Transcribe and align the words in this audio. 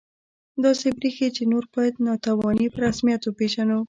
داسې 0.63 0.87
بریښي 0.97 1.27
چې 1.35 1.43
نور 1.51 1.63
باید 1.75 1.95
ناتواني 2.07 2.67
په 2.73 2.79
رسمیت 2.85 3.21
وپېژنو 3.25 3.77